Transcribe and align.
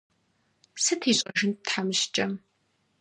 Сыт 0.83 1.01
ищӀэжынт 1.11 1.57
тхьэмыщкӀэм? 1.67 2.33